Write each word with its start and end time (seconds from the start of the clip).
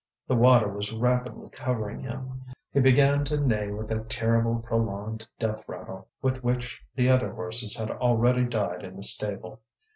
The 0.27 0.33
water 0.33 0.67
was 0.67 0.91
rapidly 0.91 1.49
covering 1.51 1.99
him; 2.01 2.41
he 2.71 2.79
began 2.79 3.23
to 3.25 3.37
neigh 3.37 3.69
with 3.69 3.87
that 3.89 4.09
terrible 4.09 4.55
prolonged 4.55 5.27
death 5.37 5.63
rattle 5.67 6.07
with 6.23 6.43
which 6.43 6.81
the 6.95 7.07
other 7.07 7.31
horses 7.31 7.77
had 7.77 7.91
already 7.91 8.45
died 8.45 8.81
in 8.83 8.95
the 8.95 9.03
stable. 9.03 9.61